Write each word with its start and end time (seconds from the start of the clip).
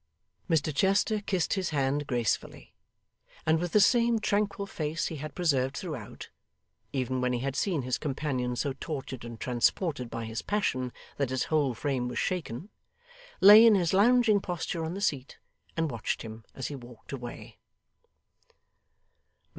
Mr 0.49 0.73
Chester 0.75 1.21
kissed 1.21 1.53
his 1.53 1.69
hand 1.69 2.07
gracefully; 2.07 2.73
and 3.45 3.59
with 3.59 3.71
the 3.71 3.79
same 3.79 4.17
tranquil 4.17 4.65
face 4.65 5.05
he 5.13 5.17
had 5.17 5.35
preserved 5.35 5.77
throughout 5.77 6.29
even 6.91 7.21
when 7.21 7.33
he 7.33 7.41
had 7.41 7.55
seen 7.55 7.83
his 7.83 7.99
companion 7.99 8.55
so 8.55 8.73
tortured 8.73 9.23
and 9.23 9.39
transported 9.39 10.09
by 10.09 10.25
his 10.25 10.41
passion 10.41 10.91
that 11.17 11.29
his 11.29 11.43
whole 11.53 11.75
frame 11.75 12.07
was 12.07 12.17
shaken 12.17 12.69
lay 13.41 13.63
in 13.63 13.75
his 13.75 13.93
lounging 13.93 14.39
posture 14.41 14.83
on 14.83 14.95
the 14.95 15.01
seat 15.01 15.37
and 15.77 15.91
watched 15.91 16.23
him 16.23 16.43
as 16.55 16.69
he 16.69 16.75
walked 16.75 17.11
away. 17.11 17.59